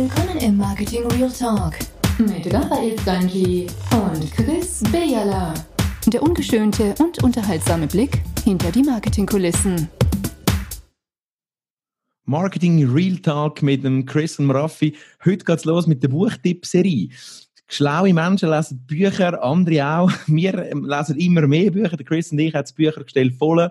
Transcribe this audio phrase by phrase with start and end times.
[0.00, 1.76] Willkommen im Marketing Real Talk
[2.18, 5.52] mit Raphael Stanji und Chris Bejala.
[6.06, 9.88] Der ungeschönte und unterhaltsame Blick hinter die Marketingkulissen.
[12.26, 14.94] Marketing Real Talk mit dem Chris und Raffi.
[15.24, 17.08] Heute geht's los mit der Buchtipp-Serie.
[17.66, 20.12] Schlaue Menschen lesen Bücher, andere auch.
[20.28, 21.96] Wir lesen immer mehr Bücher.
[21.96, 23.68] Der Chris und ich haben das Büchergestell voll.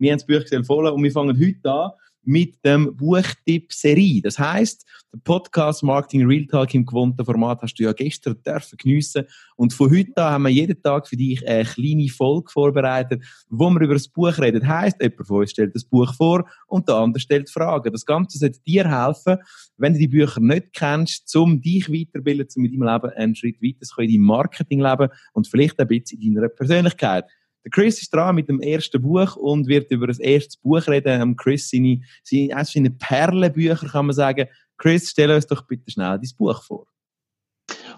[0.00, 1.92] Wir haben das Büchergestell voll und wir fangen heute an
[2.28, 4.20] mit dem Buchtipp-Serie.
[4.20, 4.84] Das heißt,
[5.14, 9.24] der Podcast Marketing Real Talk im gewohnten Format hast du ja gestern dürfen geniessen.
[9.56, 13.70] Und von heute an haben wir jeden Tag für dich eine kleine Folge vorbereitet, wo
[13.70, 14.60] wir über das Buch reden.
[14.60, 17.90] Das heisst, jemand von uns stellt das Buch vor und der andere stellt Fragen.
[17.90, 19.38] Das Ganze sollte dir helfen,
[19.78, 23.62] wenn du die Bücher nicht kennst, um dich weiterbilden, um mit deinem Leben einen Schritt
[23.62, 27.24] weiter zu kommen in deinem Marketingleben und vielleicht ein bisschen in deiner Persönlichkeit.
[27.68, 31.36] Der Chris ist dran mit dem ersten Buch und wird über das erste Buch reden.
[31.36, 34.48] Chris, seine, seine, seine Perlenbücher kann man sagen.
[34.78, 36.86] Chris, stell uns doch bitte schnell dein Buch vor.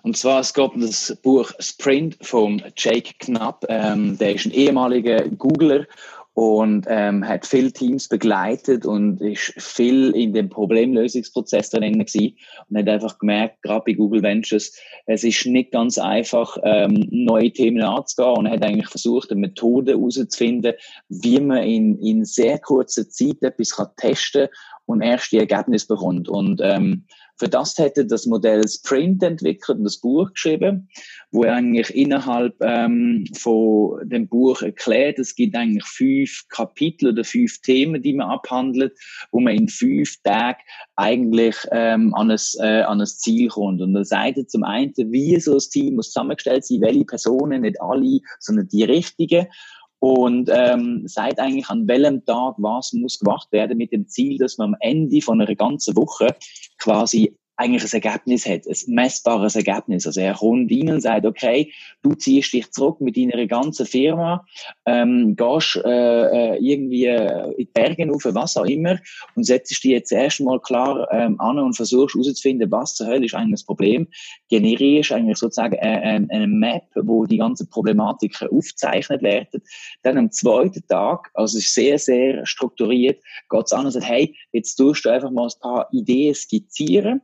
[0.02, 3.64] Und zwar, es geht um das Buch Sprint von Jake Knapp.
[3.68, 5.86] Ähm, der ist ein ehemaliger Googler
[6.34, 12.36] und ähm, hat viele Teams begleitet und ist viel in dem Problemlösungsprozess drin gewesen
[12.68, 14.72] und hat einfach gemerkt, gerade bei Google Ventures,
[15.06, 19.92] es ist nicht ganz einfach, ähm, neue Themen anzugehen und hat eigentlich versucht, eine Methode
[19.92, 20.74] herauszufinden,
[21.08, 24.48] wie man in, in sehr kurzer Zeit etwas kann testen
[24.86, 26.28] und erst die Ergebnisse bekommt.
[26.28, 27.04] Und ähm,
[27.40, 30.90] für das hätte das Modell Sprint entwickelt und das Buch geschrieben,
[31.30, 37.24] wo er eigentlich innerhalb ähm, von dem Buch erklärt, es gibt eigentlich fünf Kapitel oder
[37.24, 38.92] fünf Themen, die man abhandelt,
[39.32, 40.58] wo man in fünf Tagen
[40.96, 43.80] eigentlich ähm, an, ein, äh, an ein Ziel kommt.
[43.80, 47.80] Und er sagt zum einen, wie so ein Team muss zusammengestellt sein, welche Personen, nicht
[47.80, 49.46] alle, sondern die richtigen
[50.00, 54.56] und ähm, sagt eigentlich, an welchem Tag was muss gemacht werden mit dem Ziel, dass
[54.58, 56.34] man am Ende von einer ganzen Woche
[56.78, 60.06] quasi eigentlich ein Ergebnis hat, ein messbares Ergebnis.
[60.06, 61.72] Also er kommt rein und sagt, okay,
[62.02, 64.46] du ziehst dich zurück mit deiner ganzen Firma,
[64.86, 68.98] ähm, gehst äh, äh irgendwie in die Berge auf, was auch immer,
[69.36, 73.34] und setzt dich jetzt erstmal klar ähm, an und versuchst herauszufinden, was zur Hölle ist
[73.34, 74.08] eigentlich das Problem,
[74.48, 79.62] generierst eigentlich sozusagen eine, eine Map, wo die ganzen Problematiken aufgezeichnet werden.
[80.02, 83.20] Dann am zweiten Tag, also es ist sehr, sehr strukturiert,
[83.50, 87.20] geht es an und sagt, hey, jetzt tust du einfach mal ein paar Ideen skizzieren,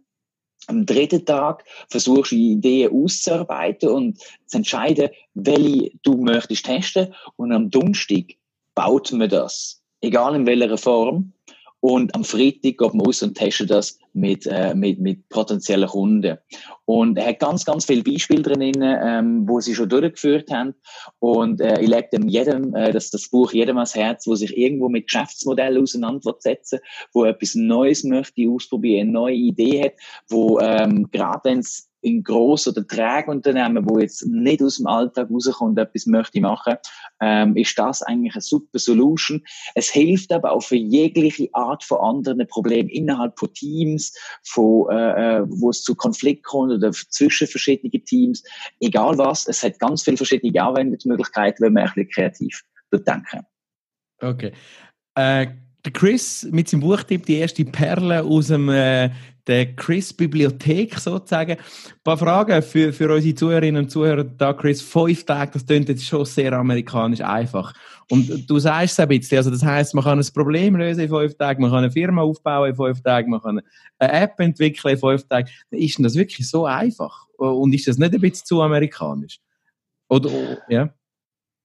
[0.66, 7.14] am dritten Tag versuchst du Ideen auszuarbeiten und zu entscheiden, welche du möchtest testen.
[7.36, 8.34] Und am Donnerstag
[8.74, 9.82] baut man das.
[10.00, 11.32] Egal in welcher Form.
[11.80, 16.38] Und am Freitag geht man raus und testet das mit, äh, mit, mit potenziellen Kunden.
[16.84, 20.74] Und er hat ganz, ganz viele Beispiele drin, ähm, wo sie schon durchgeführt haben.
[21.18, 24.56] Und äh, ich lege dem jedem, äh, das, das Buch jedem ans Herz, wo sich
[24.56, 26.80] irgendwo mit Geschäftsmodellen auseinandersetzen,
[27.12, 29.94] wo etwas Neues möchte ausprobieren, eine neue Idee hat,
[30.28, 35.28] wo ähm, gerade wenn es in gross- oder Trägunternehmen, wo jetzt nicht aus dem Alltag
[35.28, 36.76] rauskommt, etwas möchte machen,
[37.20, 39.42] ähm, ist das eigentlich eine super Solution.
[39.74, 45.38] Es hilft aber auch für jegliche Art von anderen Problemen innerhalb von Teams, von, äh,
[45.38, 48.44] äh wo es zu Konflikt kommt oder zwischen verschiedenen Teams.
[48.78, 52.62] Egal was, es hat ganz viele verschiedene Anwendungsmöglichkeiten, wenn man ein bisschen kreativ
[52.92, 53.44] denken.
[54.22, 54.52] Okay.
[55.16, 55.48] Äh,
[55.84, 59.10] der Chris mit seinem Buchtipp die erste Perle aus dem äh,
[59.46, 61.52] der Chris-Bibliothek sozusagen.
[61.52, 61.58] Ein
[62.02, 64.82] paar Fragen für, für unsere Zuhörerinnen und Zuhörer da, Chris.
[64.82, 67.72] Fünf Tage, das klingt jetzt schon sehr amerikanisch einfach.
[68.10, 71.08] Und du sagst es ein bisschen, also das heißt, man kann ein Problem lösen in
[71.08, 73.60] fünf Tagen, man kann eine Firma aufbauen in fünf Tagen, man kann
[73.98, 75.48] eine App entwickeln in fünf Tagen.
[75.70, 77.26] Ist denn das wirklich so einfach?
[77.36, 79.38] Und ist das nicht ein bisschen zu amerikanisch?
[80.08, 80.90] Oder, ja?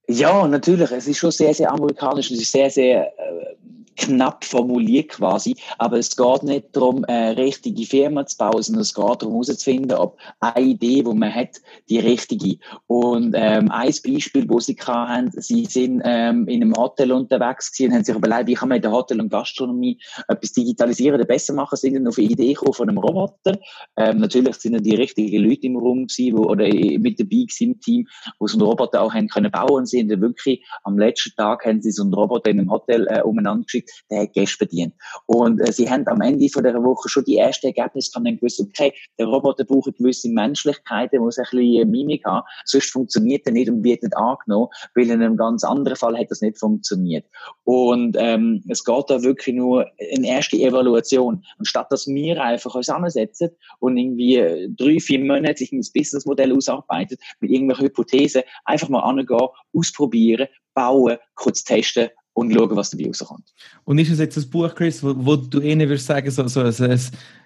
[0.07, 0.91] Ja, natürlich.
[0.91, 2.31] Es ist schon sehr, sehr amerikanisch.
[2.31, 3.50] Es ist sehr, sehr äh,
[3.97, 8.93] knapp formuliert quasi, aber es geht nicht darum, eine richtige Firma zu bauen, sondern es
[8.93, 11.57] geht darum herauszufinden, ob eine Idee, die man hat,
[11.89, 12.57] die richtige.
[12.87, 17.91] Und ähm, ein Beispiel, wo sie haben, sie sind ähm, in einem Hotel unterwegs gewesen
[17.91, 21.25] und haben sich überlegt, wie kann man in der Hotel- und Gastronomie etwas digitalisieren oder
[21.25, 23.59] besser machen, sind dann auf eine Idee gekommen von einem Roboter.
[23.97, 27.71] Ähm, natürlich sind dann die richtigen Leute im Raum gewesen, wo, oder mit dabei gewesen
[27.71, 28.07] im Team,
[28.39, 31.65] wo so einen Roboter auch haben können bauen und sie haben wirklich am letzten Tag
[31.65, 34.93] haben sie so einen Roboter in einem Hotel äh, umeinander geschickt, der hat Gäste bedient.
[35.25, 38.37] Und äh, sie haben am Ende von dieser Woche schon die ersten Ergebnisse kann dann
[38.37, 43.53] gewusst, okay, der Roboter braucht gewisse Menschlichkeiten, muss ein bisschen Mimik haben, sonst funktioniert er
[43.53, 47.25] nicht und wird nicht angenommen, weil in einem ganz anderen Fall hat das nicht funktioniert.
[47.63, 49.85] Und ähm, es geht da wirklich nur
[50.15, 51.43] eine erste Evaluation.
[51.57, 53.49] Anstatt dass wir einfach uns zusammensetzen
[53.79, 59.47] und irgendwie drei, vier Monate sich ein Businessmodell ausarbeitet, mit irgendwelchen Hypothesen, einfach mal angehen,
[59.73, 63.53] ausprobieren, bauen, kurz testen und schauen, was dabei rauskommt.
[63.83, 66.61] Und ist es jetzt ein Buch, Chris, wo, wo du ihnen würdest sagen, so, so
[66.61, 66.99] ein,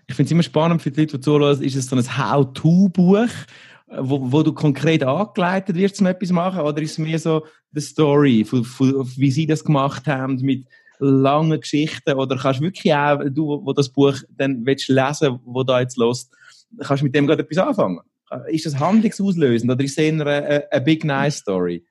[0.08, 3.30] Ich finde es immer spannend für die Leute, die zuhören, ist es so ein How-To-Buch,
[4.00, 7.82] wo, wo du konkret angeleitet wirst, um etwas machen, oder ist es mehr so die
[7.82, 10.68] Story, wie sie das gemacht haben, mit
[11.00, 15.64] langen Geschichten, oder kannst du wirklich auch, du, wo das Buch dann willst lesen, wo
[15.64, 16.30] da jetzt los,
[16.80, 18.00] kannst mit dem gerade etwas anfangen?
[18.48, 21.84] Ist das handlungsauslösend, oder ist es eher eine, eine Big Nice Story?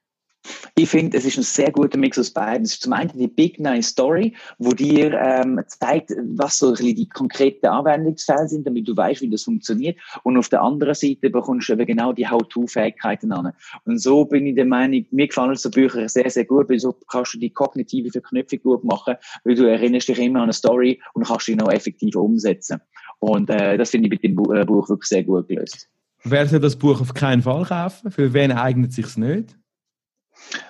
[0.76, 2.64] Ich finde, es ist ein sehr guter Mix aus beiden.
[2.64, 7.08] Es ist zum einen die Big Nice Story, wo dir ähm, zeigt, was so die
[7.08, 9.98] konkreten Anwendungsfälle sind, damit du weißt, wie das funktioniert.
[10.22, 13.52] Und auf der anderen Seite bekommst du eben genau die How-To-Fähigkeiten an.
[13.84, 16.92] Und so bin ich der Meinung, mir gefallen so Bücher sehr, sehr gut, weil so
[16.92, 19.14] kannst du die kognitive Verknüpfung gut machen,
[19.44, 22.80] weil du erinnerst dich immer an eine Story und kannst die noch effektiv umsetzen.
[23.18, 25.88] Und äh, das finde ich mit dem äh, Buch wirklich sehr gut gelöst.
[26.24, 28.10] Wer soll das Buch auf keinen Fall kaufen?
[28.10, 29.56] Für wen eignet es sich nicht?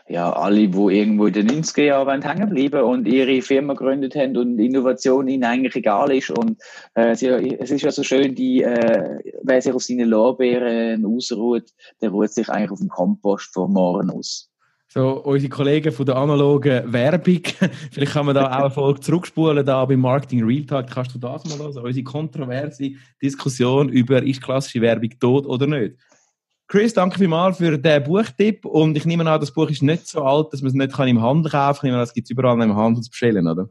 [0.09, 4.37] Ja, alle, die irgendwo in den 90er Jahren hängen bleiben und ihre Firma gegründet haben
[4.37, 6.31] und Innovation ihnen eigentlich egal ist.
[6.31, 6.61] Und
[6.95, 7.23] äh, es
[7.71, 11.71] ist ja so schön, die, äh, wer sich auf seine Lorbeeren ausruht,
[12.01, 14.51] der ruht sich eigentlich auf dem Kompost vor morgen aus.
[14.89, 17.41] So, unsere Kollegen von der analogen Werbung,
[17.91, 21.19] vielleicht kann man da auch eine Folge zurückspulen, da beim Marketing Real Talk, kannst du
[21.19, 25.97] das mal hören, unsere kontroverse Diskussion über, ist klassische Werbung tot oder nicht?
[26.67, 28.65] Chris, danke vielmals für den Buchtipp.
[28.65, 31.23] Und ich nehme an, das Buch ist nicht so alt, dass man es nicht im
[31.23, 31.75] Handel kaufen kann.
[31.77, 33.69] Ich nehme an, es gibt es überall im Handel zu bestellen, oder?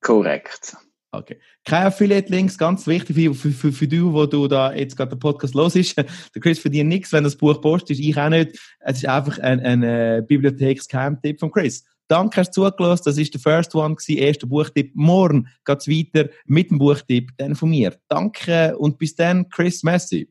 [0.00, 0.76] Korrekt.
[1.10, 1.38] Okay.
[1.64, 5.18] Kein Affiliate-Links, ganz wichtig für, für, für, für dich, wo du da jetzt gerade den
[5.18, 5.96] Podcast los ist.
[6.34, 8.00] Der Chris verdient nichts, wenn das Buch postest.
[8.00, 8.58] Ich auch nicht.
[8.80, 11.84] Es ist einfach ein, ein, ein Bibliotheksgeheimtipp von Chris.
[12.08, 13.04] Danke, hast du zugelassen.
[13.06, 14.92] Das ist der First One gewesen, erster Buchtipp.
[14.94, 17.96] Morgen geht's weiter mit dem Buchtipp, dann von mir.
[18.08, 20.30] Danke und bis dann, Chris Messi.